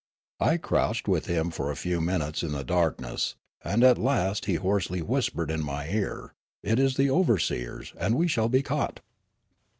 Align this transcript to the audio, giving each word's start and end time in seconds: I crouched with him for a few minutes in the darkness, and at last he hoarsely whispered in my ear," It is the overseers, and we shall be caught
I 0.39 0.57
crouched 0.57 1.07
with 1.07 1.27
him 1.27 1.51
for 1.51 1.69
a 1.69 1.75
few 1.75 2.01
minutes 2.01 2.41
in 2.41 2.53
the 2.53 2.63
darkness, 2.63 3.35
and 3.63 3.83
at 3.83 3.99
last 3.99 4.45
he 4.45 4.55
hoarsely 4.55 5.03
whispered 5.03 5.51
in 5.51 5.63
my 5.63 5.89
ear," 5.89 6.33
It 6.63 6.79
is 6.79 6.97
the 6.97 7.11
overseers, 7.11 7.93
and 7.99 8.15
we 8.15 8.27
shall 8.27 8.49
be 8.49 8.63
caught 8.63 9.01